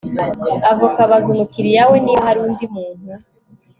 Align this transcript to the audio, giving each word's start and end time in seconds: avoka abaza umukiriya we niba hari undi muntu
avoka 0.71 0.99
abaza 1.05 1.27
umukiriya 1.31 1.83
we 1.91 1.97
niba 2.05 2.27
hari 2.29 2.39
undi 2.47 2.65
muntu 2.75 3.11